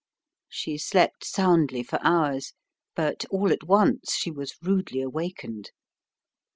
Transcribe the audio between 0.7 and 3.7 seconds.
slept soundly for hours, but all at